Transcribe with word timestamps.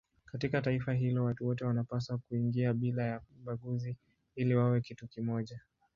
Katika 0.25 0.61
taifa 0.61 0.93
hilo 0.93 1.23
watu 1.23 1.47
wote 1.47 1.65
wanapaswa 1.65 2.17
kuingia 2.17 2.73
bila 2.73 3.03
ya 3.03 3.21
ubaguzi 3.41 3.95
ili 4.35 4.55
wawe 4.55 4.81
kitu 4.81 5.07
kimoja. 5.07 5.61